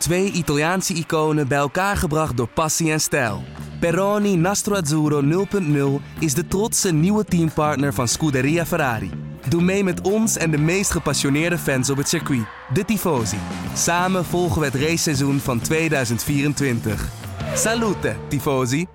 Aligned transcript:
Twee 0.00 0.32
Italiaanse 0.32 0.94
iconen 0.94 1.48
bij 1.48 1.58
elkaar 1.58 1.96
gebracht 1.96 2.36
door 2.36 2.48
passie 2.48 2.92
en 2.92 3.00
stijl. 3.00 3.42
Peroni 3.80 4.36
Nastro 4.36 4.74
Azzurro 4.74 5.46
0.0 6.00 6.04
is 6.18 6.34
de 6.34 6.46
trotse 6.48 6.92
nieuwe 6.92 7.24
teampartner 7.24 7.94
van 7.94 8.08
Scuderia 8.08 8.66
Ferrari. 8.66 9.10
Doe 9.48 9.62
mee 9.62 9.84
met 9.84 10.00
ons 10.00 10.36
en 10.36 10.50
de 10.50 10.58
meest 10.58 10.90
gepassioneerde 10.90 11.58
fans 11.58 11.90
op 11.90 11.96
het 11.96 12.08
circuit, 12.08 12.46
de 12.72 12.84
Tifosi. 12.84 13.38
Samen 13.74 14.24
volgen 14.24 14.60
we 14.60 14.66
het 14.66 14.74
raceseizoen 14.74 15.38
van 15.38 15.60
2024. 15.60 17.08
Salute, 17.54 18.16
Tifosi! 18.28 18.86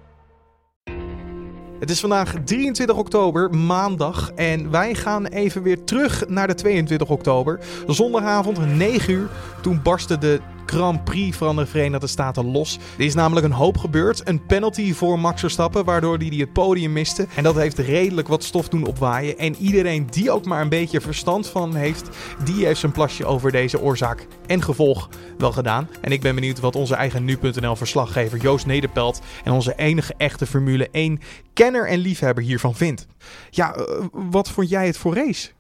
Het 1.80 1.90
is 1.90 2.00
vandaag 2.00 2.34
23 2.46 2.96
oktober, 2.96 3.50
maandag. 3.50 4.32
En 4.36 4.72
wij 4.72 4.96
gaan 4.96 5.26
even 5.26 5.62
weer 5.62 5.84
terug 5.84 6.28
naar 6.28 6.48
de 6.48 6.54
22 6.54 7.10
oktober. 7.10 7.60
Zondagavond, 7.88 8.76
9 8.76 9.14
uur. 9.14 9.30
Toen 9.62 9.80
barstte 9.84 10.18
de 10.18 10.42
Grand 10.66 11.04
Prix 11.04 11.38
van 11.38 11.56
de 11.56 11.66
Verenigde 11.66 12.08
Staten 12.08 12.52
los. 12.52 12.80
Er 12.98 13.06
is 13.06 13.14
namelijk 13.14 13.46
een 13.46 13.52
hoop 13.52 13.78
gebeurd. 13.78 14.28
Een 14.28 14.46
penalty 14.46 14.94
voor 14.94 15.20
Max 15.20 15.40
Verstappen, 15.40 15.86
waardoor 15.86 16.18
hij 16.18 16.38
het 16.38 16.54
podium 16.54 16.94
miste. 16.94 17.28
En 17.36 17.44
dat 17.44 17.56
heeft 17.56 17.78
redelijk 17.78 18.28
wat 18.28 18.44
stof 18.44 18.70
doen 18.70 18.86
opwaaien. 18.86 19.38
En 19.38 19.56
iedereen 19.56 20.08
die 20.10 20.32
ook 20.32 20.46
maar 20.46 20.62
een 20.62 20.70
beetje 20.70 21.02
verstand 21.02 21.48
van 21.48 21.76
heeft, 21.76 22.10
die 22.44 22.66
heeft 22.66 22.80
zijn 22.80 22.92
plasje 22.92 23.26
over 23.26 23.52
deze 23.52 23.82
oorzaak 23.82 24.28
en 24.48 24.62
gevolg 24.62 25.10
wel 25.38 25.52
gedaan. 25.52 25.90
En 26.02 26.12
ik 26.12 26.22
ben 26.22 26.36
benieuwd 26.36 26.60
wat 26.60 26.76
onze 26.76 26.96
eigen 26.96 27.26
nu.nl 27.26 27.76
verslaggever 27.76 28.40
Joost 28.40 28.66
Nederpelt 28.66 29.22
en 29.44 29.52
onze 29.52 29.76
enige 29.76 30.14
echte 30.18 30.46
Formule 30.46 30.90
1 30.92 31.20
kenner 31.54 31.88
en 31.88 32.00
liefhebber 32.00 32.44
hiervan 32.44 32.76
vindt. 32.76 33.08
Ja, 33.50 33.76
eh, 33.76 33.84
wat 34.12 34.50
vond 34.50 34.70
jij 34.70 34.86
het 34.86 34.98
voor 34.98 35.16
race? 35.16 35.55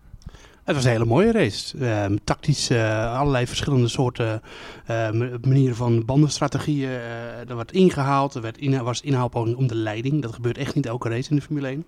Het 0.65 0.75
was 0.75 0.83
een 0.85 0.91
hele 0.91 1.05
mooie 1.05 1.31
race. 1.31 1.77
Ehm, 1.77 2.15
tactisch 2.23 2.71
uh, 2.71 3.19
allerlei 3.19 3.47
verschillende 3.47 3.87
soorten 3.87 4.41
uh, 4.89 5.09
manieren 5.41 5.75
van 5.75 6.05
bandenstrategieën. 6.05 6.89
Uh, 6.89 7.49
er 7.49 7.55
werd 7.55 7.71
ingehaald. 7.71 8.35
Er 8.35 8.41
werd 8.41 8.81
was 8.81 9.01
inhaalpoging 9.01 9.55
om 9.55 9.67
de 9.67 9.75
leiding. 9.75 10.21
Dat 10.21 10.33
gebeurt 10.33 10.57
echt 10.57 10.75
niet 10.75 10.85
elke 10.85 11.09
race 11.09 11.29
in 11.29 11.35
de 11.35 11.41
Formule 11.41 11.67
1. 11.67 11.75
Um, 11.77 11.85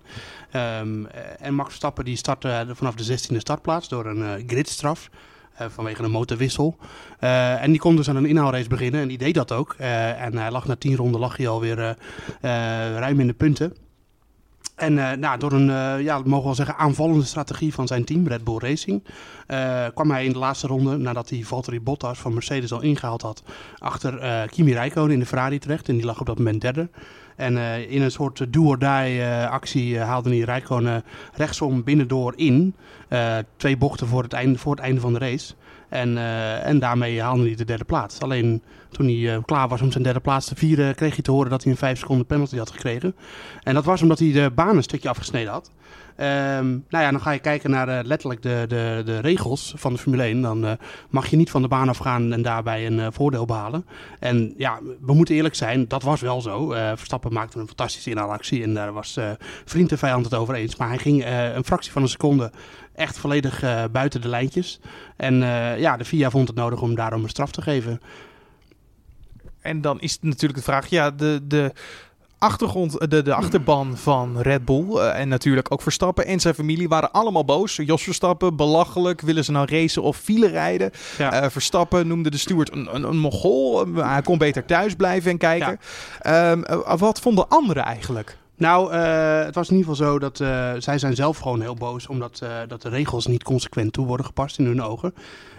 ehm, 0.50 1.04
en 1.38 1.54
Max 1.54 1.68
Verstappen 1.68 2.04
die 2.04 2.16
startte 2.16 2.66
vanaf 2.72 2.94
de 2.94 3.04
16e 3.04 3.36
startplaats 3.36 3.88
door 3.88 4.06
een 4.06 4.44
gridstraf. 4.46 5.10
vanwege 5.54 6.02
een 6.02 6.10
motorwissel. 6.10 6.76
en 7.18 7.70
die 7.70 7.80
kon 7.80 7.96
dus 7.96 8.08
aan 8.08 8.16
een 8.16 8.26
inhaalrace 8.26 8.68
beginnen. 8.68 9.00
En 9.00 9.08
die 9.08 9.18
deed 9.18 9.34
dat 9.34 9.52
ook. 9.52 9.74
en 9.74 10.36
hij 10.36 10.50
lag 10.50 10.66
na 10.66 10.76
tien 10.76 10.96
ronden 10.96 11.20
lag 11.20 11.36
hij 11.36 11.48
alweer 11.48 11.96
ruim 12.40 13.20
in 13.20 13.26
de 13.26 13.32
punten. 13.32 13.87
En 14.78 14.92
uh, 14.92 15.12
nou, 15.12 15.38
door 15.38 15.52
een, 15.52 15.68
uh, 15.68 16.00
ja, 16.00 16.18
mogen 16.18 16.36
we 16.38 16.42
wel 16.42 16.54
zeggen, 16.54 16.76
aanvallende 16.76 17.24
strategie 17.24 17.74
van 17.74 17.86
zijn 17.86 18.04
team, 18.04 18.26
Red 18.26 18.44
Bull 18.44 18.58
Racing, 18.58 19.04
uh, 19.48 19.86
kwam 19.94 20.10
hij 20.10 20.24
in 20.24 20.32
de 20.32 20.38
laatste 20.38 20.66
ronde, 20.66 20.96
nadat 20.96 21.28
hij 21.28 21.42
Valtteri 21.42 21.80
Bottas 21.80 22.18
van 22.18 22.34
Mercedes 22.34 22.72
al 22.72 22.82
ingehaald 22.82 23.22
had, 23.22 23.42
achter 23.78 24.46
Kimi 24.50 24.72
Räikkönen 24.72 25.10
in 25.10 25.18
de 25.18 25.26
Ferrari 25.26 25.58
terecht. 25.58 25.88
En 25.88 25.96
die 25.96 26.04
lag 26.04 26.20
op 26.20 26.26
dat 26.26 26.38
moment 26.38 26.60
derde. 26.60 26.88
En 27.36 27.56
in 27.88 28.02
een 28.02 28.10
soort 28.10 28.52
do-or-die 28.52 29.22
actie 29.50 29.98
haalde 29.98 30.28
hij 30.28 30.38
Räikkönen 30.38 31.04
rechtsom 31.34 31.84
binnendoor 31.84 32.32
in. 32.36 32.74
twee 33.56 33.76
bochten 33.76 34.06
voor 34.06 34.22
het, 34.22 34.32
einde, 34.32 34.58
voor 34.58 34.74
het 34.74 34.84
einde 34.84 35.00
van 35.00 35.12
de 35.12 35.18
race. 35.18 35.54
En, 35.88 36.12
uh, 36.12 36.66
en 36.66 36.78
daarmee 36.78 37.20
haalde 37.22 37.42
hij 37.42 37.54
de 37.54 37.64
derde 37.64 37.84
plaats. 37.84 38.20
Alleen 38.20 38.62
toen 38.90 39.06
hij 39.06 39.14
uh, 39.14 39.36
klaar 39.44 39.68
was 39.68 39.80
om 39.80 39.90
zijn 39.90 40.04
derde 40.04 40.20
plaats 40.20 40.46
te 40.46 40.54
vieren, 40.54 40.94
kreeg 40.94 41.14
hij 41.14 41.22
te 41.22 41.30
horen 41.30 41.50
dat 41.50 41.62
hij 41.62 41.72
een 41.72 41.78
vijf 41.78 41.98
seconden 41.98 42.26
penalty 42.26 42.56
had 42.56 42.70
gekregen. 42.70 43.14
En 43.62 43.74
dat 43.74 43.84
was 43.84 44.02
omdat 44.02 44.18
hij 44.18 44.32
de 44.32 44.50
baan 44.54 44.76
een 44.76 44.82
stukje 44.82 45.08
afgesneden 45.08 45.52
had. 45.52 45.70
Um, 46.20 46.84
nou 46.88 47.04
ja, 47.04 47.10
dan 47.10 47.20
ga 47.20 47.30
je 47.30 47.38
kijken 47.38 47.70
naar 47.70 47.88
uh, 47.88 47.98
letterlijk 48.02 48.42
de, 48.42 48.64
de, 48.68 49.02
de 49.04 49.18
regels 49.18 49.72
van 49.76 49.92
de 49.92 49.98
Formule 49.98 50.22
1. 50.22 50.42
Dan 50.42 50.78
mag 51.10 51.26
je 51.26 51.36
niet 51.36 51.50
van 51.50 51.62
de 51.62 51.68
baan 51.68 51.88
afgaan 51.88 52.32
en 52.32 52.42
daarbij 52.42 52.86
een 52.86 53.12
voordeel 53.12 53.44
behalen. 53.44 53.86
En 54.18 54.54
ja, 54.56 54.80
we 55.00 55.14
moeten 55.14 55.34
eerlijk 55.34 55.54
zijn, 55.54 55.88
dat 55.88 56.02
was 56.02 56.20
wel 56.20 56.40
zo. 56.40 56.68
Verstappen 56.94 57.32
maakte 57.32 57.58
een 57.58 57.66
fantastische 57.66 58.10
inhaalactie 58.10 58.62
en 58.62 58.74
daar 58.74 58.92
was 58.92 59.18
vriend 59.64 59.90
en 59.90 59.98
vijand 59.98 60.24
het 60.24 60.34
over 60.34 60.54
eens. 60.54 60.76
Maar 60.76 60.88
hij 60.88 60.98
ging 60.98 61.24
een 61.54 61.64
fractie 61.64 61.92
van 61.92 62.02
een 62.02 62.08
seconde 62.08 62.50
echt 62.98 63.18
volledig 63.18 63.60
buiten 63.92 64.20
de 64.20 64.28
lijntjes. 64.28 64.80
En 65.16 65.34
ja, 65.78 65.96
de 65.96 66.04
FIA 66.04 66.30
vond 66.30 66.48
het 66.48 66.56
nodig 66.56 66.80
om 66.80 66.94
daarom 66.94 67.22
een 67.22 67.28
straf 67.28 67.50
te 67.50 67.62
geven. 67.62 68.00
En 69.60 69.80
dan 69.80 70.00
is 70.00 70.18
natuurlijk 70.20 70.58
de 70.58 70.64
vraag, 70.64 70.86
ja, 70.86 71.10
de, 71.10 71.40
de 71.42 71.72
achtergrond, 72.38 73.10
de, 73.10 73.22
de 73.22 73.34
achterban 73.34 73.96
van 73.96 74.40
Red 74.40 74.64
Bull 74.64 74.84
uh, 74.88 75.20
en 75.20 75.28
natuurlijk 75.28 75.72
ook 75.72 75.82
Verstappen 75.82 76.26
en 76.26 76.40
zijn 76.40 76.54
familie 76.54 76.88
waren 76.88 77.12
allemaal 77.12 77.44
boos. 77.44 77.76
Jos 77.76 78.02
Verstappen, 78.02 78.56
belachelijk, 78.56 79.20
willen 79.20 79.44
ze 79.44 79.52
nou 79.52 79.66
racen 79.70 80.02
of 80.02 80.16
file 80.16 80.48
rijden? 80.48 80.90
Ja. 81.18 81.42
Uh, 81.42 81.50
Verstappen 81.50 82.06
noemde 82.06 82.30
de 82.30 82.36
steward 82.36 82.72
een, 82.72 82.94
een, 82.94 83.02
een 83.02 83.18
mogol, 83.18 83.86
hij 83.94 84.22
kon 84.22 84.38
beter 84.38 84.64
thuis 84.64 84.94
blijven 84.94 85.30
en 85.30 85.38
kijken. 85.38 85.78
Ja. 86.22 86.50
Um, 86.50 86.64
uh, 86.70 86.94
wat 86.94 87.20
vonden 87.20 87.48
anderen 87.48 87.84
eigenlijk? 87.84 88.38
Nou, 88.58 88.92
uh, 88.92 89.44
het 89.44 89.54
was 89.54 89.68
in 89.68 89.76
ieder 89.76 89.90
geval 89.90 90.08
zo 90.08 90.18
dat 90.18 90.40
uh, 90.40 90.72
zij 90.78 90.98
zijn 90.98 91.14
zelf 91.14 91.38
gewoon 91.38 91.60
heel 91.60 91.74
boos 91.74 92.06
omdat 92.06 92.40
uh, 92.42 92.50
dat 92.68 92.82
de 92.82 92.88
regels 92.88 93.26
niet 93.26 93.42
consequent 93.42 93.92
toe 93.92 94.06
worden 94.06 94.26
gepast 94.26 94.58
in 94.58 94.64
hun 94.64 94.82
ogen. 94.82 95.14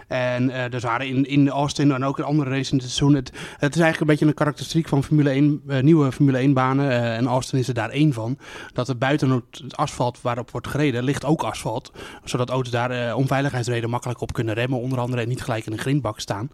En 0.08 0.50
uh, 0.50 0.64
dus 0.70 0.82
waren 0.82 1.06
in, 1.06 1.24
in 1.24 1.48
Austin 1.48 1.92
en 1.92 2.04
ook 2.04 2.18
in 2.18 2.24
andere 2.24 2.50
races 2.50 2.70
in 2.70 2.78
het 2.78 2.86
seizoen. 2.86 3.14
Het, 3.14 3.30
het 3.56 3.74
is 3.74 3.80
eigenlijk 3.80 4.00
een 4.00 4.06
beetje 4.06 4.26
een 4.26 4.34
karakteristiek 4.34 4.88
van 4.88 5.04
Formule 5.04 5.30
1, 5.30 5.62
uh, 5.66 5.80
nieuwe 5.80 6.12
Formule 6.12 6.38
1 6.38 6.52
banen. 6.52 6.90
En 6.90 7.26
Austin 7.26 7.58
is 7.58 7.68
er 7.68 7.74
daar 7.74 7.90
één 7.90 8.12
van. 8.12 8.38
Dat 8.72 8.88
er 8.88 8.98
buiten 8.98 9.30
het 9.30 9.76
asfalt 9.76 10.20
waarop 10.20 10.50
wordt 10.50 10.68
gereden, 10.68 11.04
ligt 11.04 11.24
ook 11.24 11.42
asfalt. 11.42 11.92
Zodat 12.24 12.50
auto's 12.50 12.72
daar 12.72 13.14
onveiligheidsreden 13.14 13.90
makkelijk 13.90 14.20
op 14.20 14.32
kunnen 14.32 14.54
remmen. 14.54 14.80
Onder 14.80 14.98
andere 14.98 15.22
en 15.22 15.28
niet 15.28 15.42
gelijk 15.42 15.66
in 15.66 15.72
een 15.72 15.78
grindbak 15.78 16.20
staan. 16.20 16.50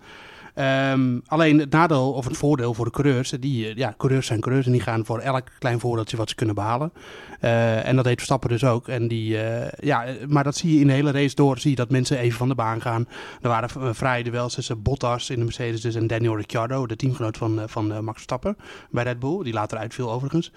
Um, 0.59 1.23
alleen 1.27 1.59
het 1.59 1.71
nadeel 1.71 2.13
of 2.13 2.25
het 2.25 2.37
voordeel 2.37 2.75
voor 2.75 2.85
de 2.85 2.91
coureurs, 2.91 3.31
die, 3.31 3.77
ja, 3.77 3.95
coureurs 3.97 4.27
zijn 4.27 4.41
coureurs 4.41 4.67
en 4.67 4.73
die 4.73 4.81
gaan 4.81 5.05
voor 5.05 5.19
elk 5.19 5.49
klein 5.59 5.81
voordeeltje 5.81 6.17
wat 6.17 6.29
ze 6.29 6.35
kunnen 6.35 6.55
behalen. 6.55 6.93
Uh, 7.41 7.87
en 7.87 7.97
dat 7.97 8.05
deed 8.05 8.17
Verstappen 8.17 8.49
dus 8.49 8.65
ook. 8.65 8.89
En 8.89 9.09
die, 9.09 9.35
uh, 9.35 9.69
ja, 9.79 10.05
maar 10.29 10.45
dat 10.45 10.57
zie 10.57 10.75
je 10.75 10.81
in 10.81 10.87
de 10.87 10.93
hele 10.93 11.11
race 11.11 11.35
door, 11.35 11.59
zie 11.59 11.71
je 11.71 11.77
dat 11.77 11.91
mensen 11.91 12.19
even 12.19 12.39
van 12.39 12.49
de 12.49 12.55
baan 12.55 12.81
gaan. 12.81 13.09
Er 13.43 13.49
waren 13.49 13.95
vrije 13.95 14.25
duels 14.25 14.55
tussen 14.55 14.83
Bottas 14.83 15.31
in 15.31 15.39
de 15.39 15.45
Mercedes 15.45 15.81
dus 15.81 15.95
en 15.95 16.07
Daniel 16.07 16.37
Ricciardo, 16.37 16.87
de 16.87 16.97
teamgenoot 16.97 17.37
van, 17.37 17.63
van 17.67 17.87
Max 17.87 18.13
Verstappen 18.13 18.57
bij 18.91 19.05
Red 19.05 19.19
Bull, 19.19 19.43
die 19.43 19.53
later 19.53 19.79
uitviel 19.79 20.13
overigens. 20.13 20.53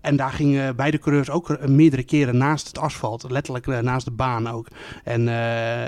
En 0.00 0.16
daar 0.16 0.32
gingen 0.32 0.76
beide 0.76 0.98
coureurs 0.98 1.30
ook 1.30 1.66
meerdere 1.66 2.02
keren 2.02 2.36
naast 2.36 2.66
het 2.66 2.78
asfalt, 2.78 3.30
letterlijk 3.30 3.66
naast 3.82 4.04
de 4.04 4.10
baan 4.10 4.48
ook. 4.48 4.66
En, 5.04 5.28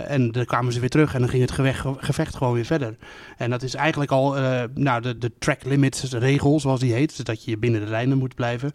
en 0.08 0.32
dan 0.32 0.44
kwamen 0.44 0.72
ze 0.72 0.80
weer 0.80 0.90
terug 0.90 1.14
en 1.14 1.20
dan 1.20 1.28
ging 1.28 1.42
het 1.42 1.52
gevecht 1.98 2.36
gewoon 2.36 2.54
weer 2.54 2.64
verder. 2.64 2.91
En 3.36 3.50
dat 3.50 3.62
is 3.62 3.74
eigenlijk 3.74 4.10
al 4.10 4.38
uh, 4.38 4.62
nou, 4.74 5.02
de, 5.02 5.18
de 5.18 5.32
track 5.38 5.64
limits 5.64 6.12
regel, 6.12 6.60
zoals 6.60 6.80
die 6.80 6.92
heet. 6.92 7.16
Dus 7.16 7.24
dat 7.24 7.44
je 7.44 7.58
binnen 7.58 7.80
de 7.80 7.90
lijnen 7.90 8.18
moet 8.18 8.34
blijven. 8.34 8.72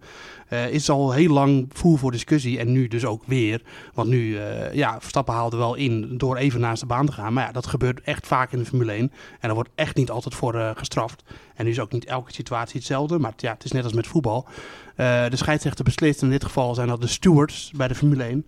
Uh, 0.50 0.70
is 0.70 0.90
al 0.90 1.12
heel 1.12 1.34
lang 1.34 1.70
voer 1.74 1.98
voor 1.98 2.12
discussie. 2.12 2.60
En 2.60 2.72
nu 2.72 2.88
dus 2.88 3.06
ook 3.06 3.24
weer. 3.26 3.62
Want 3.94 4.10
nu, 4.10 4.28
uh, 4.28 4.74
ja, 4.74 5.00
Verstappen 5.00 5.34
haalde 5.34 5.58
wel 5.58 5.76
in 5.76 6.18
door 6.18 6.38
even 6.38 6.60
naast 6.60 6.82
de 6.82 6.88
baan 6.88 7.06
te 7.06 7.12
gaan. 7.12 7.34
Maar 7.34 7.46
ja, 7.46 7.52
dat 7.52 7.68
gebeurt 7.68 8.02
echt 8.02 8.28
vaak 8.28 8.52
in 8.52 8.60
de 8.60 8.66
Formule 8.66 8.92
1. 8.92 9.00
En 9.00 9.12
daar 9.40 9.54
wordt 9.54 9.70
echt 9.76 9.96
niet 9.96 10.10
altijd 10.10 10.36
voor 10.36 10.74
gestraft. 10.76 11.24
En 11.56 11.66
nu 11.66 11.72
is 11.72 11.80
ook 11.80 11.92
niet 11.92 12.06
elke 12.06 12.34
situatie 12.34 12.78
hetzelfde. 12.78 13.20
Maar 13.20 13.34
ja, 13.36 13.54
het 13.54 13.64
is 13.64 13.72
net 13.72 13.84
als 13.84 13.94
met 13.94 14.08
voetbal. 14.08 14.48
de 14.96 15.30
scheidsrechter 15.32 15.84
beslist. 15.84 16.22
In 16.22 16.30
dit 16.30 16.44
geval 16.44 16.76
zijn 16.76 16.88
dat 16.88 17.02
de 17.02 17.08
stewards 17.08 17.72
bij 17.76 17.88
de 17.88 17.96
Formule 17.96 18.24
1. 18.24 18.46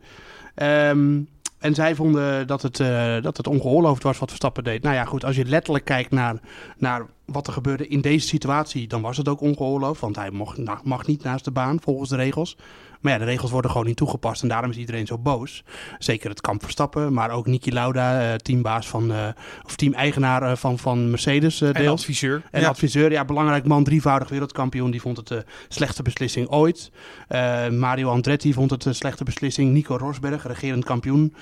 Um, 0.55 1.27
en 1.59 1.75
zij 1.75 1.95
vonden 1.95 2.47
dat 2.47 2.61
het, 2.61 2.79
uh, 2.79 3.21
dat 3.21 3.37
het 3.37 3.47
ongeoorloofd 3.47 4.03
was 4.03 4.17
wat 4.19 4.29
Verstappen 4.29 4.63
deed. 4.63 4.83
Nou 4.83 4.95
ja, 4.95 5.05
goed, 5.05 5.25
als 5.25 5.35
je 5.35 5.45
letterlijk 5.45 5.85
kijkt 5.85 6.11
naar, 6.11 6.35
naar 6.77 7.05
wat 7.31 7.47
er 7.47 7.53
gebeurde 7.53 7.87
in 7.87 8.01
deze 8.01 8.27
situatie, 8.27 8.87
dan 8.87 9.01
was 9.01 9.17
het 9.17 9.27
ook 9.27 9.41
ongeoorloofd. 9.41 10.01
Want 10.01 10.15
hij 10.15 10.31
mocht, 10.31 10.83
mag 10.83 11.07
niet 11.07 11.23
naast 11.23 11.45
de 11.45 11.51
baan 11.51 11.81
volgens 11.81 12.09
de 12.09 12.15
regels. 12.15 12.57
Maar 12.99 13.11
ja, 13.11 13.17
de 13.17 13.25
regels 13.25 13.51
worden 13.51 13.71
gewoon 13.71 13.85
niet 13.85 13.97
toegepast 13.97 14.41
en 14.41 14.47
daarom 14.47 14.69
is 14.69 14.77
iedereen 14.77 15.05
zo 15.05 15.17
boos. 15.17 15.63
Zeker 15.99 16.29
het 16.29 16.41
kamp 16.41 16.61
Verstappen, 16.61 17.13
maar 17.13 17.31
ook 17.31 17.47
Niki 17.47 17.71
Lauda, 17.71 18.21
uh, 18.21 18.35
teambaas 18.35 18.87
van, 18.87 19.11
uh, 19.11 19.27
of 19.65 19.75
team-eigenaar 19.75 20.43
uh, 20.43 20.55
van, 20.55 20.77
van 20.77 21.09
Mercedes. 21.09 21.61
Uh, 21.61 21.69
en 21.75 21.87
adviseur. 21.87 22.43
En 22.51 22.61
ja. 22.61 22.67
adviseur, 22.67 23.11
ja, 23.11 23.25
belangrijk 23.25 23.65
man, 23.65 23.83
drievoudig 23.83 24.29
wereldkampioen. 24.29 24.91
Die 24.91 25.01
vond 25.01 25.17
het 25.17 25.27
de 25.27 25.45
slechtste 25.67 26.03
beslissing 26.03 26.47
ooit. 26.47 26.91
Mario 27.69 28.09
Andretti 28.09 28.53
vond 28.53 28.71
het 28.71 28.81
de 28.81 28.93
slechte 28.93 29.23
beslissing. 29.23 29.71
Nico 29.71 29.95
Rosberg, 29.95 30.47
regerend 30.47 30.85
kampioen, 30.85 31.35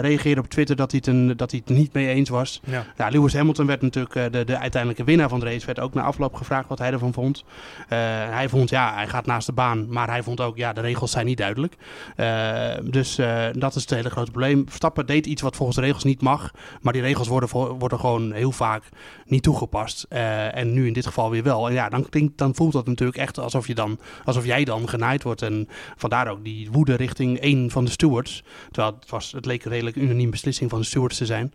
reageerde 0.00 0.40
op 0.40 0.48
Twitter 0.48 0.76
dat 0.76 0.90
hij 0.90 1.00
het, 1.04 1.14
een, 1.14 1.36
dat 1.36 1.50
hij 1.50 1.62
het 1.64 1.76
niet 1.76 1.92
mee 1.92 2.08
eens 2.08 2.28
was. 2.28 2.60
Ja. 2.64 2.86
Nou, 2.96 3.12
Lewis 3.12 3.34
Hamilton 3.34 3.66
werd 3.66 3.82
natuurlijk 3.82 4.32
de, 4.32 4.44
de 4.44 4.56
uiteindelijke 4.72 5.04
winnaar 5.04 5.28
van 5.28 5.40
de 5.40 5.46
race. 5.46 5.66
Werd 5.66 5.80
ook 5.80 5.94
na 5.94 6.02
afloop 6.02 6.34
gevraagd 6.34 6.68
wat 6.68 6.78
hij 6.78 6.92
ervan 6.92 7.12
vond. 7.12 7.44
hij 7.88 8.48
vond, 8.48 8.70
ja, 8.70 8.94
hij 8.94 9.08
gaat 9.08 9.26
naast 9.26 9.46
de 9.46 9.52
baan, 9.52 9.88
maar 9.88 10.08
hij 10.08 10.22
vond 10.22 10.40
ook, 10.40 10.56
ja, 10.56 10.72
de 10.72 10.80
regels 10.80 11.10
zijn 11.10 11.26
niet 11.26 11.38
duidelijk. 11.38 11.76
Uh, 12.16 12.74
dus 12.82 13.18
uh, 13.18 13.44
dat 13.52 13.74
is 13.74 13.80
het 13.80 13.90
hele 13.90 14.10
grote 14.10 14.30
probleem. 14.30 14.64
Verstappen 14.66 15.06
deed 15.06 15.26
iets 15.26 15.42
wat 15.42 15.56
volgens 15.56 15.78
de 15.78 15.84
regels 15.84 16.04
niet 16.04 16.22
mag, 16.22 16.50
maar 16.80 16.92
die 16.92 17.02
regels 17.02 17.28
worden, 17.28 17.78
worden 17.78 18.00
gewoon 18.00 18.32
heel 18.32 18.52
vaak 18.52 18.82
niet 19.26 19.42
toegepast. 19.42 20.06
En 20.08 20.72
nu 20.72 20.86
in 20.86 20.92
dit 20.92 21.06
geval 21.06 21.30
weer 21.30 21.42
wel. 21.42 21.68
En 21.68 21.72
ja, 21.72 21.88
dan, 21.88 22.08
klinkt, 22.08 22.38
dan 22.38 22.54
voelt 22.54 22.72
dat 22.72 22.86
natuurlijk 22.86 23.18
echt 23.18 23.38
alsof, 23.38 23.66
je 23.66 23.74
dan, 23.74 23.98
alsof 24.24 24.44
jij 24.44 24.64
dan 24.64 24.88
genaaid 24.88 25.22
wordt. 25.22 25.42
En 25.42 25.68
vandaar 25.96 26.28
ook 26.28 26.44
die 26.44 26.70
woede 26.70 26.94
richting 26.94 27.38
één 27.38 27.70
van 27.70 27.84
de 27.84 27.90
stewards. 27.90 28.42
Terwijl 28.70 28.94
het, 29.00 29.10
was, 29.10 29.32
het 29.32 29.46
leek 29.46 29.64
een 29.64 29.70
redelijk 29.70 29.96
unaniem 29.96 30.30
beslissing 30.30 30.70
van 30.70 30.78
de 30.78 30.86
stewards 30.86 31.16
te 31.16 31.26
zijn. 31.26 31.52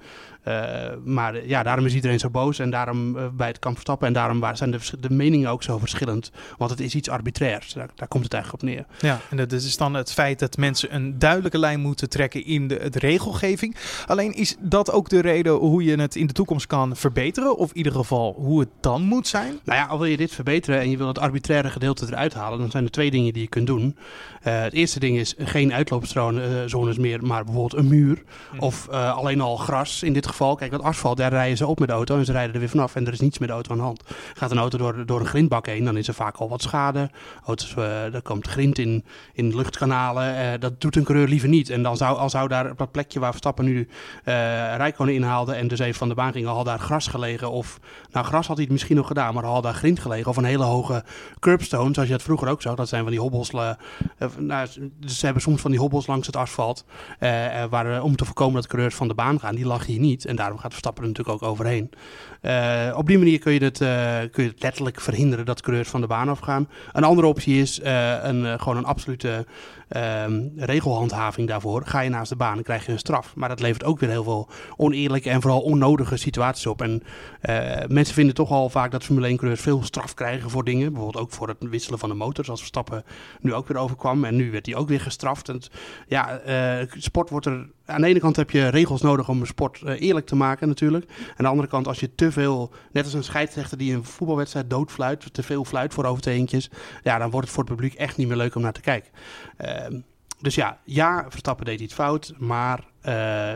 maar 1.04 1.48
ja, 1.48 1.64
daarom 1.64 1.86
is 1.86 1.94
iedereen 1.94 2.20
zo 2.20 2.30
boos 2.30 2.60
en 2.60 2.70
daarom 2.70 3.01
bij 3.34 3.48
het 3.48 3.60
kamp 3.60 3.76
Verstappen. 3.76 4.08
En 4.08 4.14
daarom 4.14 4.56
zijn 4.56 4.72
de, 4.72 4.80
de 5.00 5.10
meningen 5.10 5.50
ook 5.50 5.64
zo 5.64 5.78
verschillend. 5.78 6.32
Want 6.58 6.72
het 6.72 6.80
is 6.80 6.96
iets 6.96 7.10
arbitrairs. 7.10 7.74
Daar, 7.74 7.90
daar, 7.96 8.08
komt 8.08 8.24
het 8.24 8.34
eigenlijk 8.34 8.64
op 8.64 8.70
neer. 8.70 8.86
Ja, 9.00 9.20
en 9.30 9.38
dat 9.38 9.52
is 9.52 9.78
dan 9.78 9.94
het 9.94 10.14
feit 10.14 10.40
dat 10.40 10.58
mensen 10.58 10.96
een 10.96 11.20
duidelijke 11.20 11.60
lijn 11.60 11.80
moeten 11.80 12.10
trekken 12.10 12.46
in 12.46 12.68
de, 12.68 12.90
regelgeving. 12.92 13.76
Alleen 14.08 14.34
is 14.34 14.56
dat 14.60 14.92
ook 14.92 15.10
de 15.10 15.22
reden 15.22 15.54
hoe 15.54 15.84
je 15.84 15.96
het 15.96 16.16
in 16.16 16.28
de 16.28 16.34
toekomst 16.34 16.68
kan 16.68 16.96
verbeteren? 16.96 17.58
Of 17.58 17.70
in 17.70 17.78
ieder 17.78 17.94
geval 17.94 18.36
hoe 18.38 18.60
het 18.60 18.70
dan 18.80 19.02
moet 19.02 19.28
zijn? 19.28 19.60
Nou 19.64 19.80
ja, 19.80 19.86
al 19.86 19.98
wil 19.98 20.08
je 20.08 20.18
dit 20.18 20.32
verbeteren 20.32 20.80
en 20.80 20.90
je 20.90 20.98
wil 20.98 21.08
het 21.08 21.20
arbitraire 21.20 21.70
gedeelte 21.70 22.06
eruit 22.06 22.34
halen, 22.34 22.60
dan 22.60 22.72
zijn 22.72 22.84
er 22.84 22.92
twee 22.92 23.12
dingen 23.12 23.34
die 23.34 23.42
je 23.42 23.48
kunt 23.48 23.68
doen. 23.68 23.98
Uh, 24.48 24.62
het 24.62 24.74
eerste 24.74 25.00
ding 25.00 25.18
is 25.18 25.36
geen 25.38 25.74
uitloopzones 25.74 26.98
meer, 26.98 27.26
maar 27.26 27.44
bijvoorbeeld 27.44 27.84
een 27.84 27.88
muur. 27.88 28.24
Mhm. 28.52 28.64
Of 28.64 28.88
uh, 28.92 29.18
alleen 29.18 29.42
al 29.42 29.58
gras 29.58 30.04
in 30.04 30.14
dit 30.14 30.28
geval. 30.28 30.56
Kijk, 30.56 30.72
dat 30.72 30.82
asfalt, 30.82 31.18
daar 31.18 31.32
rijden 31.32 31.58
ze 31.58 31.68
op 31.68 31.80
met 31.80 31.88
de 31.88 31.94
auto 31.94 32.18
en 32.18 32.26
ze 32.26 32.32
rijden 32.32 32.54
er 32.54 32.60
weer 32.60 32.70
vanaf 32.70 32.81
en 32.96 33.08
er 33.08 33.14
is 33.14 33.20
niets 33.20 33.38
met 33.38 33.48
de 33.48 33.54
auto 33.54 33.72
aan 33.72 33.78
de 33.78 33.84
hand. 33.84 34.04
Gaat 34.34 34.52
een 34.52 34.58
auto 34.58 34.78
door, 34.78 35.06
door 35.06 35.20
een 35.20 35.26
grindbak 35.26 35.66
heen, 35.66 35.86
dan 35.86 35.98
is 35.98 36.08
er 36.08 36.14
vaak 36.14 36.36
al 36.36 36.50
wat 36.50 36.62
schade. 36.62 37.10
Auto's, 37.46 37.76
uh, 37.78 38.14
er 38.14 38.22
komt 38.22 38.48
grind 38.48 38.78
in, 38.78 39.06
in 39.34 39.56
luchtkanalen. 39.56 40.60
dat 40.60 40.82
doet 40.82 40.96
een 40.96 41.04
coureur 41.04 41.28
liever 41.28 41.50
niet. 41.50 41.70
En 41.70 41.84
dan 41.84 41.98
zou, 41.98 42.18
al 42.18 42.30
zou 42.30 42.48
daar 42.48 42.72
op 42.72 42.78
dat 42.78 42.92
plekje 42.92 43.20
waar 43.20 43.30
Verstappen 43.30 43.66
nu 43.66 43.88
Rijkonen 44.24 45.14
inhaalde 45.14 45.54
en 45.54 45.68
dus 45.68 45.80
even 45.80 45.96
van 45.96 46.10
de 46.10 46.16
baan 46.16 46.32
ging, 46.32 46.48
al 46.48 46.64
daar 46.64 46.80
gras 46.80 47.08
gelegen. 47.08 47.52
Of, 47.52 47.80
nou 48.12 48.26
gras 48.26 48.48
had 48.48 48.56
hij 48.56 48.66
het 48.66 48.74
misschien 48.74 48.96
nog 48.96 49.08
gedaan, 49.08 49.34
maar 49.34 49.46
al 49.46 49.62
daar 49.62 49.74
grind 49.74 50.00
gelegen. 50.00 50.30
Of 50.30 50.38
een 50.38 50.44
hele 50.44 50.64
hoge 50.64 51.04
curbstone, 51.40 51.94
zoals 51.94 52.08
je 52.08 52.16
het 52.16 52.24
vroeger 52.24 52.48
ook 52.48 52.62
zag. 52.62 52.76
Dat 52.76 52.90
zijn 52.90 53.02
van 53.02 53.12
die 53.12 53.20
hobbels 53.20 53.52
nou, 54.38 54.68
ze 55.06 55.26
hebben 55.26 55.42
soms 55.42 55.62
van 55.62 55.72
die 55.72 55.80
hobbels 55.80 56.08
langs 56.08 56.28
het 56.28 56.36
asfalt. 56.36 56.86
Waar, 57.70 58.02
om 58.02 58.16
te 58.16 58.26
voorkomen 58.26 58.56
dat 58.56 58.68
coureurs 58.68 58.96
van 58.96 59.08
de 59.08 59.14
baan 59.14 59.40
gaan. 59.40 59.56
Die 59.56 59.66
lag 59.66 59.86
hier 59.86 60.00
niet. 60.00 60.26
En 60.26 60.36
daarom 60.36 60.58
gaat 60.58 60.72
Verstappen 60.72 61.04
er 61.04 61.10
natuurlijk 61.10 61.44
ook 61.44 61.50
overheen. 61.50 61.90
Op 62.96 63.08
die 63.08 63.18
manier 63.18 63.40
kun 63.40 63.54
je, 63.54 63.64
het, 63.64 63.78
kun 64.32 64.44
je 64.44 64.50
het 64.50 64.62
letterlijk 64.62 65.02
verhinderen 65.02 65.46
dat 65.46 65.62
coureurs 65.62 65.90
van 65.90 66.02
de 66.02 66.08
baan 66.08 66.30
afgaan. 66.30 66.70
Een 66.92 67.04
andere 67.04 67.28
optie 67.28 67.62
is 67.62 67.80
een, 67.84 68.60
gewoon 68.60 68.78
een 68.78 68.86
absolute 68.86 69.46
um, 69.98 70.52
regelhandhaving 70.56 71.48
daarvoor. 71.48 71.86
Ga 71.86 72.00
je 72.00 72.10
naast 72.10 72.30
de 72.30 72.36
baan, 72.36 72.54
dan 72.54 72.64
krijg 72.64 72.86
je 72.86 72.92
een 72.92 73.00
straf. 73.00 73.36
Maar 73.36 73.50
dat 73.50 73.60
levert 73.60 73.84
ook 73.84 74.00
weer 74.00 74.10
heel 74.10 74.24
veel 74.24 74.50
oneerlijke 74.78 75.30
en 75.30 75.42
vooral 75.42 75.62
onnodige 75.62 76.18
situaties 76.18 76.66
op. 76.66 76.82
En 76.82 77.04
mensen 77.88 78.14
vinden 78.14 78.36
toch 78.36 78.52
al 78.52 78.70
vaak 78.70 78.92
dat 78.92 79.04
Formule 79.04 79.34
1-coureurs 79.34 79.62
veel 79.62 79.84
straf 79.84 80.14
krijgen 80.14 80.50
voor 80.50 80.64
dingen. 80.64 80.94
Bijvoorbeeld 80.94 81.24
ook 81.24 81.32
voor 81.32 81.48
het 81.48 81.58
wisselen 81.60 82.00
van 82.00 82.10
de 82.10 82.16
motor, 82.16 82.46
zoals 82.46 82.60
Verstappen 82.60 83.04
nu 83.40 83.54
ook 83.54 83.68
weer 83.68 83.78
overkwam. 83.78 84.26
En 84.26 84.36
nu 84.36 84.52
werd 84.52 84.66
hij 84.66 84.76
ook 84.76 84.88
weer 84.88 85.02
gestraft. 85.02 85.50
En 85.50 85.62
ja, 86.08 86.42
uh, 86.82 86.88
sport 86.98 87.30
wordt 87.30 87.46
er. 87.46 87.70
Aan 87.86 88.02
de 88.02 88.08
ene 88.08 88.20
kant 88.20 88.36
heb 88.36 88.52
je 88.52 88.68
regels 88.68 89.02
nodig 89.02 89.30
om 89.30 89.40
een 89.40 89.48
sport 89.48 89.82
uh, 89.86 90.02
eerlijk 90.02 90.26
te 90.26 90.36
maken, 90.36 90.68
natuurlijk. 90.68 91.06
Aan 91.10 91.46
de 91.46 91.48
andere 91.48 91.68
kant, 91.68 91.88
als 91.88 92.00
je 92.00 92.16
te 92.16 92.32
veel, 92.32 92.72
net 92.92 93.04
als 93.04 93.14
een 93.14 93.24
scheidsrechter 93.24 93.78
die 93.78 93.94
een 93.94 94.04
voetbalwedstrijd 94.04 94.70
doodfluit, 94.70 95.34
te 95.34 95.44
veel 95.44 95.66
fluit 95.66 95.94
voor 95.94 96.06
overtreentjes, 96.06 96.70
ja, 97.04 97.18
dan 97.18 97.30
wordt 97.30 97.46
het 97.46 97.56
voor 97.56 97.64
het 97.64 97.74
publiek 97.74 97.94
echt 97.94 98.18
niet 98.18 98.28
meer 98.28 98.38
leuk 98.38 98.56
om 98.56 98.62
naar 98.62 98.74
te 98.74 98.82
kijken. 98.82 99.12
Dus 100.42 100.56
ja, 100.56 100.80
ja, 100.84 101.26
Verstappen 101.30 101.66
deed 101.66 101.80
iets 101.80 101.94
fout, 101.94 102.34
maar 102.38 102.80
uh, 102.80 103.04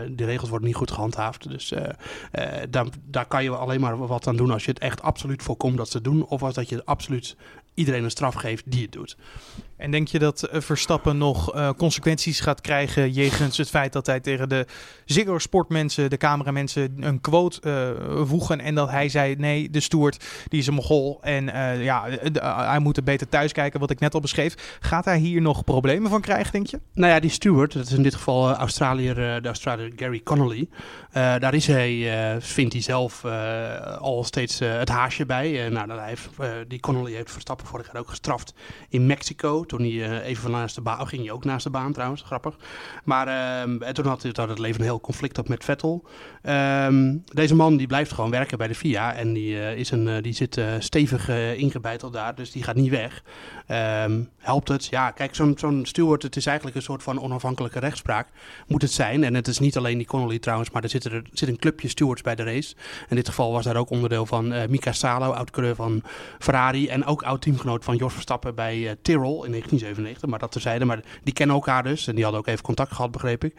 de 0.09 0.25
regels 0.25 0.49
worden 0.49 0.67
niet 0.67 0.77
goed 0.77 0.91
gehandhaafd. 0.91 1.49
Dus 1.49 1.71
uh, 1.71 1.79
uh, 1.79 2.47
daar, 2.69 2.85
daar 3.05 3.25
kan 3.25 3.43
je 3.43 3.49
alleen 3.49 3.81
maar 3.81 4.07
wat 4.07 4.27
aan 4.27 4.35
doen 4.35 4.51
als 4.51 4.65
je 4.65 4.71
het 4.71 4.79
echt 4.79 5.01
absoluut 5.01 5.43
voorkomt 5.43 5.77
dat 5.77 5.89
ze 5.89 6.01
doen. 6.01 6.25
Of 6.25 6.43
als 6.43 6.53
dat 6.53 6.69
je 6.69 6.85
absoluut 6.85 7.35
iedereen 7.73 8.03
een 8.03 8.11
straf 8.11 8.33
geeft 8.33 8.71
die 8.71 8.81
het 8.81 8.91
doet. 8.91 9.17
En 9.77 9.91
denk 9.91 10.07
je 10.07 10.19
dat 10.19 10.43
eh, 10.43 10.61
Verstappen 10.61 11.17
nog 11.17 11.55
uh, 11.55 11.69
consequenties 11.77 12.39
gaat 12.39 12.61
krijgen 12.61 13.11
jegens 13.11 13.57
het 13.57 13.69
feit 13.69 13.93
dat 13.93 14.05
hij 14.05 14.19
tegen 14.19 14.49
de 14.49 14.65
Ziggo 15.05 15.39
sportmensen, 15.39 16.09
de 16.09 16.17
cameramensen, 16.17 16.95
een 16.99 17.21
quote 17.21 17.59
uh, 17.63 18.21
voegen 18.25 18.59
en 18.59 18.75
dat 18.75 18.89
hij 18.89 19.09
zei 19.09 19.35
nee, 19.35 19.69
de 19.69 19.79
steward 19.79 20.25
die 20.47 20.59
is 20.59 20.67
een 20.67 20.73
mogol 20.73 21.19
en 21.21 21.45
ja, 21.83 22.07
hij 22.67 22.79
moet 22.79 22.97
er 22.97 23.03
beter 23.03 23.29
thuis 23.29 23.51
kijken, 23.51 23.79
wat 23.79 23.89
ik 23.89 23.99
net 23.99 24.13
al 24.13 24.19
beschreef. 24.19 24.77
Gaat 24.79 25.05
hij 25.05 25.17
hier 25.17 25.41
nog 25.41 25.63
problemen 25.63 26.09
van 26.09 26.21
krijgen, 26.21 26.51
denk 26.51 26.67
je? 26.67 26.79
Nou 26.93 27.13
ja, 27.13 27.19
die 27.19 27.29
steward, 27.29 27.73
dat 27.73 27.85
is 27.85 27.91
in 27.91 28.03
dit 28.03 28.15
geval 28.15 28.53
Australiër, 28.53 29.15
de 29.41 29.47
Australiër 29.47 29.91
Gary 29.95 30.21
Connolly. 30.23 30.69
daar 31.11 31.53
is 31.53 31.67
hij, 31.67 32.07
vindt 32.41 32.73
hij 32.73 32.81
zelf 32.81 33.25
al 33.99 34.23
steeds 34.23 34.59
het 34.59 34.89
haasje 34.89 35.25
bij. 35.25 35.69
nou, 35.69 35.91
hij 35.91 36.15
die 36.67 36.79
Connolly 36.79 37.13
heeft 37.13 37.31
Verstappen 37.31 37.67
vorig 37.67 37.85
jaar 37.85 38.01
ook 38.01 38.09
gestraft 38.09 38.53
in 38.89 39.05
Mexico 39.05 39.64
toen 39.65 39.79
hij 39.79 39.89
uh, 39.89 40.25
even 40.25 40.41
van 40.41 40.51
naast 40.51 40.75
de 40.75 40.81
baan... 40.81 41.07
Ging 41.07 41.21
hij 41.21 41.31
ook 41.31 41.43
naast 41.43 41.63
de 41.63 41.69
baan 41.69 41.93
trouwens, 41.93 42.21
grappig. 42.21 42.55
Maar 43.03 43.27
uh, 43.27 43.87
en 43.87 43.93
toen 43.93 44.05
had, 44.05 44.23
had 44.31 44.49
het 44.49 44.59
leven 44.59 44.79
een 44.79 44.87
heel 44.87 45.01
conflict 45.01 45.37
op 45.37 45.47
met 45.47 45.63
Vettel. 45.63 46.05
Um, 46.43 47.23
deze 47.25 47.55
man 47.55 47.77
die 47.77 47.87
blijft 47.87 48.11
gewoon 48.11 48.31
werken 48.31 48.57
bij 48.57 48.67
de 48.67 48.75
FIA. 48.75 49.13
En 49.13 49.33
die, 49.33 49.55
uh, 49.55 49.77
is 49.77 49.91
een, 49.91 50.21
die 50.21 50.33
zit 50.33 50.61
stevig 50.79 51.29
ingebeiteld 51.57 52.13
daar, 52.13 52.35
dus 52.35 52.51
die 52.51 52.63
gaat 52.63 52.75
niet 52.75 52.89
weg. 52.89 53.23
Um, 54.03 54.29
helpt 54.37 54.67
het? 54.67 54.85
Ja, 54.85 55.11
kijk, 55.11 55.35
zo'n 55.35 55.85
steward, 55.85 56.23
het 56.23 56.35
is 56.35 56.45
eigenlijk 56.45 56.77
een 56.77 56.83
soort 56.83 57.03
van 57.03 57.21
onafhankelijke 57.21 57.79
rechtspraak. 57.79 58.27
Moet 58.67 58.81
het 58.81 58.91
zijn. 58.91 59.23
En 59.23 59.33
het 59.33 59.47
is 59.47 59.59
niet 59.59 59.77
alleen 59.77 59.97
die 59.97 60.07
Connolly 60.07 60.39
trouwens, 60.39 60.69
maar 60.71 60.83
er 60.83 60.89
zit, 60.89 61.03
er, 61.03 61.21
zit 61.31 61.49
een 61.49 61.59
clubje 61.59 61.87
stewards 61.87 62.21
bij 62.21 62.35
de 62.35 62.43
race. 62.43 62.75
In 63.09 63.15
dit 63.15 63.27
geval 63.27 63.51
was 63.51 63.65
daar 63.65 63.75
ook 63.75 63.89
onderdeel 63.89 64.25
van 64.25 64.69
Mika 64.69 64.91
Salo, 64.91 65.31
oud-coureur 65.31 65.75
van 65.75 66.01
Ferrari. 66.39 66.87
En 66.87 67.05
ook 67.05 67.23
oud-teamgenoot 67.23 67.83
van 67.83 67.95
Jos 67.95 68.13
Verstappen 68.13 68.55
bij 68.55 68.95
Tyrrell 69.01 69.41
in 69.43 69.53
1997, 69.55 70.29
maar 70.29 70.39
dat 70.39 70.51
terzijde. 70.51 70.85
Maar 70.85 71.03
die 71.23 71.33
kennen 71.33 71.55
elkaar 71.55 71.83
dus 71.83 72.07
en 72.07 72.15
die 72.15 72.23
hadden 72.23 72.41
ook 72.41 72.47
even 72.47 72.63
contact 72.63 72.91
gehad, 72.91 73.11
begreep 73.11 73.43
ik. 73.43 73.53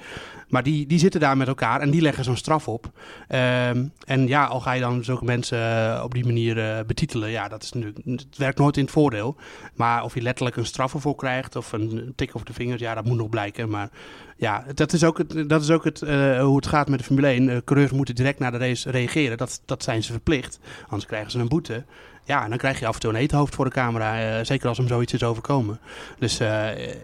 Maar 0.49 0.63
die, 0.63 0.87
die 0.87 0.99
zitten 0.99 1.21
daar 1.21 1.37
met 1.37 1.49
elkaar 1.49 1.81
en 1.81 1.91
die 1.91 2.01
leggen 2.01 2.25
zo'n 2.25 2.37
straf 2.37 2.69
op. 2.69 2.85
Um, 2.85 3.93
en 4.05 4.27
ja, 4.27 4.45
al 4.45 4.61
ga 4.61 4.73
je 4.73 4.81
dan 4.81 5.05
zulke 5.05 5.25
mensen 5.25 5.59
uh, 5.59 6.01
op 6.05 6.15
die 6.15 6.25
manier 6.25 6.57
uh, 6.57 6.79
betitelen, 6.87 7.31
ja, 7.31 7.49
dat 7.49 7.63
is 7.63 7.73
natuurlijk, 7.73 8.05
het 8.05 8.37
werkt 8.37 8.59
nooit 8.59 8.77
in 8.77 8.83
het 8.83 8.93
voordeel. 8.93 9.37
Maar 9.75 10.05
of 10.05 10.15
je 10.15 10.23
letterlijk 10.23 10.57
een 10.57 10.67
straf 10.67 10.95
ervoor 10.95 11.15
krijgt 11.15 11.57
of 11.57 11.73
een 11.73 12.13
tik 12.17 12.35
op 12.35 12.47
de 12.47 12.53
vingers, 12.53 12.81
ja, 12.81 12.95
dat 12.95 13.05
moet 13.05 13.17
nog 13.17 13.29
blijken. 13.29 13.69
Maar 13.69 13.91
ja, 14.37 14.65
dat 14.75 14.93
is 14.93 15.05
ook, 15.05 15.19
het, 15.19 15.49
dat 15.49 15.63
is 15.63 15.71
ook 15.71 15.85
het, 15.85 16.03
uh, 16.03 16.41
hoe 16.41 16.57
het 16.57 16.67
gaat 16.67 16.89
met 16.89 16.99
de 16.99 17.05
Formule 17.05 17.27
1. 17.27 17.49
Uh, 17.49 17.57
coureurs 17.65 17.93
moeten 17.93 18.15
direct 18.15 18.39
na 18.39 18.51
de 18.51 18.59
race 18.59 18.91
reageren. 18.91 19.37
Dat, 19.37 19.63
dat 19.65 19.83
zijn 19.83 20.03
ze 20.03 20.13
verplicht. 20.13 20.59
Anders 20.83 21.07
krijgen 21.07 21.31
ze 21.31 21.39
een 21.39 21.49
boete. 21.49 21.85
Ja, 22.27 22.43
en 22.43 22.49
dan 22.49 22.59
krijg 22.59 22.79
je 22.79 22.87
af 22.87 22.95
en 22.95 23.01
toe 23.01 23.11
een 23.11 23.17
eethoofd 23.17 23.55
voor 23.55 23.65
de 23.65 23.71
camera. 23.71 24.39
Uh, 24.39 24.45
zeker 24.45 24.69
als 24.69 24.79
hem 24.79 24.89
zoiets 24.89 25.13
is 25.13 25.23
overkomen. 25.23 25.81
Dus 26.19 26.41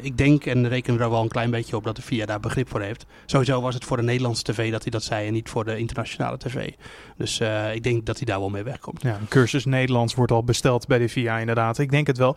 ik 0.01 0.19
denk 0.19 0.47
en 0.47 0.69
reken 0.69 1.01
er 1.01 1.11
wel 1.11 1.23
een 1.23 1.29
klein 1.29 1.51
beetje 1.51 1.77
op 1.77 1.85
dat 1.85 1.97
de 1.97 2.03
FIA 2.03 2.27
daar 2.27 2.41
begrip 2.41 2.69
voor 2.69 2.81
heeft. 2.81 3.07
Sowieso 3.27 3.61
was 3.61 3.75
het 3.75 3.85
voor 3.85 3.97
de 3.97 4.03
Nederlandse 4.03 4.43
tv 4.43 4.71
dat 4.71 4.83
hij 4.83 4.91
dat 4.91 5.03
zei 5.03 5.27
en 5.27 5.33
niet 5.33 5.49
voor 5.49 5.65
de 5.65 5.79
internationale 5.79 6.39
tv. 6.39 6.71
Dus 7.17 7.41
ik 7.75 7.83
denk 7.83 8.07
dat 8.07 8.17
hij 8.17 8.27
daar 8.27 8.39
wel 8.39 8.51
mee 8.51 8.63
wegkomt. 8.63 9.03
Ja, 9.03 9.15
een 9.21 9.29
cursus 9.29 9.65
Nederlands 9.65 10.15
wordt 10.15 10.33
al 10.33 10.45
besteld 10.45 10.87
bij 10.87 10.99
de 10.99 11.09
FIA 11.09 11.39
inderdaad. 11.39 11.79
Ik 11.79 11.91
denk 11.91 12.07
het 12.07 12.19
wel. 12.19 12.37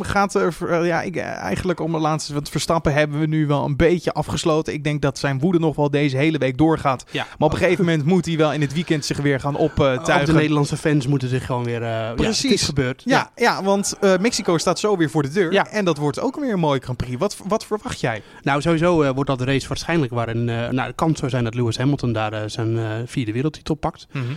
gaat 0.00 0.34
er, 0.34 0.84
ja, 0.84 1.02
ik, 1.02 1.16
eigenlijk 1.16 1.80
om 1.80 1.92
de 1.92 1.98
laatste 1.98 2.34
wat 2.34 2.48
Verstappen 2.48 2.94
hebben 2.94 3.20
we 3.20 3.26
nu 3.26 3.46
wel 3.46 3.64
een 3.64 3.76
beetje 3.76 4.12
afgesloten. 4.12 4.72
Ik 4.72 4.84
denk 4.84 5.02
dat 5.02 5.18
zijn 5.18 5.38
woede 5.38 5.58
nog 5.58 5.76
wel 5.76 5.90
deze 5.90 6.16
hele 6.16 6.38
week 6.38 6.58
doorgaat. 6.58 7.04
Ja. 7.10 7.26
Maar 7.38 7.48
op 7.48 7.52
een 7.52 7.58
gegeven 7.58 7.84
moment 7.84 8.04
moet 8.04 8.26
hij 8.26 8.36
wel 8.36 8.52
in 8.52 8.60
het 8.60 8.72
weekend 8.72 9.04
zich 9.04 9.18
weer 9.18 9.40
gaan 9.40 9.56
optuigen. 9.56 10.20
Uh, 10.20 10.24
de 10.24 10.32
Nederlandse 10.32 10.76
fans 10.76 11.06
moeten 11.06 11.28
zich 11.28 11.46
gewoon 11.46 11.64
weer... 11.64 11.81
Uh, 11.82 12.12
Precies. 12.14 12.42
Ja, 12.42 12.50
is 12.50 12.62
gebeurd. 12.62 13.02
Ja, 13.04 13.30
ja. 13.36 13.62
want 13.62 13.96
uh, 14.00 14.18
Mexico 14.18 14.58
staat 14.58 14.78
zo 14.78 14.96
weer 14.96 15.10
voor 15.10 15.22
de 15.22 15.28
deur. 15.28 15.52
Ja. 15.52 15.66
En 15.66 15.84
dat 15.84 15.98
wordt 15.98 16.20
ook 16.20 16.40
weer 16.40 16.52
een 16.52 16.58
mooie 16.58 16.80
Grand 16.80 16.98
Prix. 16.98 17.16
Wat, 17.16 17.36
wat 17.46 17.66
verwacht 17.66 18.00
jij? 18.00 18.22
Nou, 18.42 18.60
sowieso 18.60 19.02
uh, 19.02 19.10
wordt 19.10 19.30
dat 19.30 19.40
race 19.40 19.68
waarschijnlijk 19.68 20.12
waarin... 20.12 20.44
nou, 20.44 20.86
de 20.86 20.92
kans 20.94 21.18
zou 21.18 21.30
zijn 21.30 21.44
dat 21.44 21.54
Lewis 21.54 21.78
Hamilton 21.78 22.12
daar 22.12 22.50
zijn 22.50 23.08
vierde 23.08 23.32
wereldtitel 23.32 23.74
pakt. 23.74 24.06
Mm 24.12 24.22
-hmm. 24.22 24.36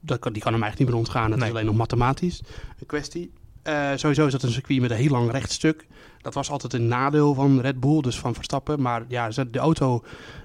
dat 0.00 0.18
kan, 0.18 0.32
die 0.32 0.42
kan 0.42 0.52
hem 0.52 0.62
eigenlijk 0.62 0.78
niet 0.78 0.88
meer 0.88 0.98
ontgaan. 0.98 1.30
Het 1.30 1.38
nee. 1.38 1.48
is 1.48 1.54
alleen 1.54 1.66
nog 1.66 1.76
mathematisch 1.76 2.42
een 2.78 2.86
kwestie. 2.86 3.32
Sowieso 3.94 4.26
is 4.26 4.32
dat 4.32 4.42
een 4.42 4.50
circuit 4.50 4.80
met 4.80 4.90
een 4.90 4.96
heel 4.96 5.10
lang 5.10 5.30
rechtstuk. 5.30 5.86
Dat 6.22 6.34
was 6.34 6.50
altijd 6.50 6.72
een 6.72 6.88
nadeel 6.88 7.34
van 7.34 7.60
Red 7.60 7.80
Bull, 7.80 8.00
dus 8.00 8.18
van 8.18 8.34
Verstappen. 8.34 8.82
Maar 8.82 9.04
ja, 9.08 9.28
de 9.28 9.58
auto. 9.58 10.02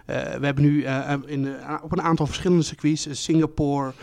Uh, 0.08 0.16
we 0.16 0.46
hebben 0.46 0.64
nu 0.64 0.84
uh, 0.84 1.14
in, 1.26 1.56
op 1.84 1.92
een 1.92 2.02
aantal 2.02 2.26
verschillende 2.26 2.64
circuits, 2.64 3.08
Singapore, 3.24 3.94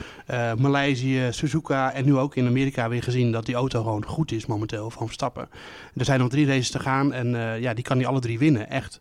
Maleisië, 0.58 1.28
Suzuka 1.30 1.92
en 1.92 2.04
nu 2.04 2.16
ook 2.16 2.36
in 2.36 2.46
Amerika 2.46 2.88
weer 2.88 3.02
gezien 3.02 3.32
dat 3.32 3.46
die 3.46 3.54
auto 3.54 3.82
gewoon 3.82 4.04
goed 4.04 4.32
is 4.32 4.46
momenteel 4.46 4.90
van 4.90 5.06
Verstappen. 5.06 5.48
Er 5.96 6.04
zijn 6.04 6.20
nog 6.20 6.28
drie 6.28 6.46
races 6.46 6.70
te 6.70 6.78
gaan 6.78 7.12
en 7.12 7.60
ja, 7.60 7.74
die 7.74 7.84
kan 7.84 7.96
hij 7.96 8.06
alle 8.06 8.20
drie 8.20 8.38
winnen, 8.38 8.70
echt. 8.70 9.00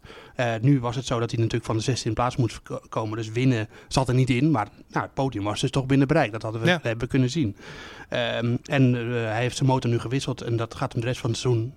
nu 0.61 0.79
was 0.79 0.95
het 0.95 1.05
zo 1.05 1.19
dat 1.19 1.31
hij 1.31 1.39
natuurlijk 1.39 1.65
van 1.65 1.77
de 1.77 2.09
16e 2.09 2.13
plaats 2.13 2.35
moet 2.35 2.61
komen, 2.89 3.17
dus 3.17 3.31
winnen 3.31 3.69
zat 3.87 4.07
er 4.07 4.13
niet 4.13 4.29
in. 4.29 4.51
Maar 4.51 4.67
nou, 4.89 5.05
het 5.05 5.13
podium 5.13 5.43
was 5.43 5.61
dus 5.61 5.71
toch 5.71 5.85
binnen 5.85 6.07
bereik, 6.07 6.31
dat 6.31 6.41
hadden 6.41 6.61
we 6.61 6.67
ja. 6.67 6.79
hebben 6.81 7.07
kunnen 7.07 7.29
zien. 7.29 7.55
Um, 8.09 8.57
en 8.63 8.93
hij 8.93 9.41
heeft 9.41 9.57
zijn 9.57 9.69
motor 9.69 9.91
nu 9.91 9.99
gewisseld 9.99 10.41
en 10.41 10.57
dat 10.57 10.75
gaat 10.75 10.91
hem 10.91 11.01
de 11.01 11.07
rest 11.07 11.19
van 11.19 11.29
het 11.29 11.39
seizoen 11.39 11.73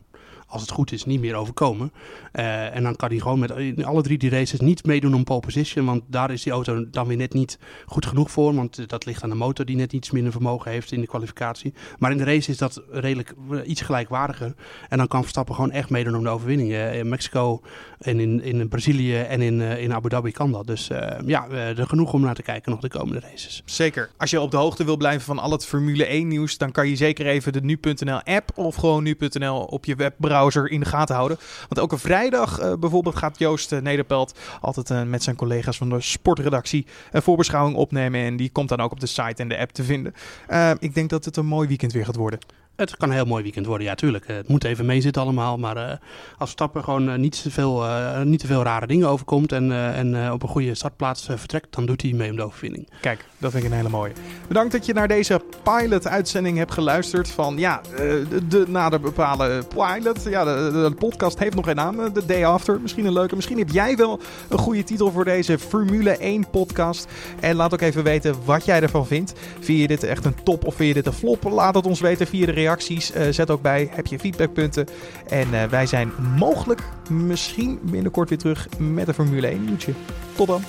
als 0.47 0.62
het 0.62 0.71
goed 0.71 0.93
is, 0.93 1.05
niet 1.05 1.21
meer 1.21 1.35
overkomen. 1.35 1.93
en 2.33 2.83
dan 2.83 2.97
kan 2.97 3.09
hij 3.09 3.19
gewoon 3.19 3.38
met 3.38 3.85
alle 3.85 4.03
drie 4.03 4.19
die 4.19 4.31
races 4.31 4.61
niet 4.61 4.87
meedoen 4.87 5.15
om 5.15 5.25
pole 5.25 5.41
position. 5.41 5.85
Want 5.85 6.03
daar 6.07 6.31
is 6.31 6.43
die 6.43 6.53
auto 6.53 6.91
dan 6.91 7.07
weer 7.07 7.17
net 7.17 7.33
niet 7.33 7.59
goed 7.87 8.07
genoeg 8.07 8.31
voor. 8.31 8.55
Want 8.55 8.88
dat 8.88 9.05
ligt 9.05 9.23
aan 9.23 9.31
de 9.31 9.37
motor 9.37 9.65
die 9.65 9.76
net 9.76 9.93
iets 9.93 10.11
minder 10.11 10.33
vermogen 10.33 10.71
heeft 10.71 10.93
in 10.93 11.00
de 11.00 11.07
kwalificatie. 11.07 11.75
Maar 11.99 12.11
in 12.11 12.17
de 12.17 12.25
race 12.25 12.50
is 12.50 12.59
dat 12.59 12.83
redelijk 12.91 13.35
iets 13.65 13.81
gelijkwaardiger. 13.81 14.55
En 14.88 14.99
dan 14.99 15.09
kan 15.09 15.21
Verstappen 15.21 15.55
gewoon 15.55 15.71
echt 15.71 15.91
meedoen 15.91 16.17
om 16.17 16.23
de 16.23 16.29
overwinning. 16.29 16.73
in 16.75 17.09
Mexico 17.09 17.61
en 17.99 18.21
in, 18.21 18.43
in 18.43 18.69
Brazilië 18.69 19.17
en 19.17 19.43
in, 19.43 19.61
in 19.61 19.95
Abu 19.95 20.09
Dhabi 20.09 20.31
kan 20.31 20.53
dat. 20.53 20.67
Dus 20.67 20.87
ja, 21.26 21.49
er 21.49 21.87
genoeg 21.87 22.12
om 22.12 22.21
naar 22.21 22.35
te 22.35 22.43
kijken 22.43 22.71
nog 22.71 22.81
de 22.81 22.88
komende 22.88 23.21
races. 23.21 23.62
Zeker. 23.65 24.11
Als 24.17 24.31
je 24.31 24.41
op 24.41 24.50
de 24.50 24.57
hoogte 24.57 24.85
wil 24.85 24.97
blijven 24.97 25.23
van 25.23 25.38
al 25.38 25.50
het 25.50 25.67
Formule 25.67 26.05
1 26.05 26.29
nieuws, 26.29 26.59
dan 26.59 26.73
kan 26.73 26.88
je 26.88 26.97
zeker 26.97 27.26
even 27.26 27.53
de 27.53 27.61
nu.nl 27.61 28.23
app 28.25 28.50
of 28.55 28.75
gewoon 28.75 29.03
nu.nl 29.03 29.65
op 29.65 29.85
je 29.85 29.95
webbrowser 29.95 30.36
in 30.45 30.81
de 30.81 30.87
gaten 30.87 31.14
houden. 31.14 31.38
Want 31.61 31.78
elke 31.78 31.99
vrijdag 31.99 32.61
uh, 32.61 32.73
bijvoorbeeld 32.75 33.16
gaat 33.16 33.38
Joost 33.38 33.73
uh, 33.73 33.81
Nederpelt 33.81 34.38
altijd 34.61 34.90
uh, 34.90 35.02
met 35.02 35.23
zijn 35.23 35.37
collega's 35.37 35.76
van 35.76 35.88
de 35.88 36.00
sportredactie 36.00 36.87
een 37.12 37.23
voorbeschouwing 37.23 37.76
opnemen. 37.76 38.21
En 38.21 38.37
die 38.37 38.50
komt 38.50 38.69
dan 38.69 38.81
ook 38.81 38.93
op 38.93 39.00
de 39.00 39.07
site 39.07 39.43
en 39.43 39.49
de 39.49 39.59
app 39.59 39.71
te 39.71 39.85
vinden. 39.85 40.14
ik 40.78 40.95
denk 40.95 41.11
dat 41.11 41.25
het 41.25 41.37
een 41.37 41.47
mooi 41.47 41.69
weekend 41.69 41.93
weer 41.93 42.05
gaat 42.05 42.16
worden. 42.16 42.38
Het 42.76 42.97
kan 42.97 43.09
een 43.09 43.14
heel 43.14 43.25
mooi 43.25 43.42
weekend 43.42 43.66
worden, 43.66 43.87
ja, 43.87 43.95
tuurlijk. 43.95 44.26
Het 44.26 44.49
moet 44.49 44.64
even 44.64 44.87
meezitten 44.87 45.23
allemaal. 45.23 45.59
Maar 45.59 45.76
uh, 45.76 45.92
als 46.38 46.50
Stappen 46.50 46.85
gewoon 46.85 47.09
uh, 47.09 47.14
niet, 47.14 47.42
te 47.42 47.50
veel, 47.50 47.85
niet 48.25 48.40
te 48.40 48.47
veel 48.47 48.62
rare 48.62 48.87
dingen 48.87 49.09
overkomt 49.09 49.52
en, 49.52 49.73
en 49.73 50.33
op 50.33 50.42
een 50.42 50.49
goede 50.49 50.75
startplaats 50.75 51.25
vertrekt, 51.25 51.75
dan 51.75 51.87
doet 51.87 52.02
hij 52.02 52.12
mee 52.12 52.30
om 52.30 52.37
de 52.37 52.42
overwinning. 52.42 52.88
Kijk, 53.00 53.25
dat 53.38 53.50
vind 53.50 53.64
ik 53.64 53.71
een 53.71 53.76
hele 53.76 53.88
mooie. 53.88 54.12
Bedankt 54.49 54.73
dat 54.73 54.87
je 54.87 54.92
naar 54.92 55.09
deze 55.09 55.40
pilot-uitzending 55.62 56.59
hebt 56.59 56.73
geluisterd 56.73 57.28
van, 57.28 57.59
ja, 57.59 57.80
de, 57.97 58.47
de 58.49 58.64
nader 58.68 59.00
bepalen 59.00 59.66
pilot. 59.66 60.23
Ja, 60.25 60.45
de, 60.45 60.71
de, 60.73 60.95
podcast 60.99 61.38
heeft 61.38 61.54
nog 61.54 61.64
geen 61.64 61.76
naam, 61.76 62.12
The 62.12 62.26
Day 62.26 62.45
After. 62.45 62.80
Misschien 62.80 63.06
een 63.06 63.12
leuke. 63.12 63.35
Misschien 63.35 63.59
heb 63.59 63.71
jij 63.71 63.97
wel 63.97 64.21
een 64.49 64.59
goede 64.59 64.85
titel 64.85 65.11
voor 65.11 65.25
deze 65.25 65.59
Formule 65.59 66.16
1 66.16 66.50
podcast. 66.50 67.06
En 67.40 67.56
laat 67.56 67.73
ook 67.73 67.80
even 67.80 68.04
weten 68.04 68.35
wat 68.45 68.64
jij 68.64 68.80
ervan 68.83 69.06
vindt. 69.06 69.33
Vind 69.61 69.80
je 69.80 69.87
dit 69.87 70.02
echt 70.02 70.25
een 70.25 70.42
top 70.42 70.64
of 70.64 70.75
vind 70.75 70.88
je 70.88 70.95
dit 70.95 71.06
een 71.06 71.12
flop? 71.12 71.42
Laat 71.42 71.75
het 71.75 71.87
ons 71.87 72.00
weten 72.00 72.26
via 72.26 72.47
de 72.47 72.52
reacties. 72.66 73.14
Uh, 73.14 73.23
zet 73.30 73.50
ook 73.50 73.62
bij, 73.62 73.88
heb 73.92 74.06
je 74.06 74.18
feedbackpunten. 74.18 74.87
En 75.28 75.49
uh, 75.52 75.64
wij 75.64 75.87
zijn 75.87 76.12
mogelijk 76.38 76.82
misschien 77.11 77.78
binnenkort 77.82 78.28
weer 78.28 78.38
terug 78.38 78.68
met 78.78 79.08
een 79.08 79.14
Formule 79.14 79.46
1 79.46 79.64
nieuwtje. 79.64 79.92
Tot 80.37 80.46
dan. 80.46 80.62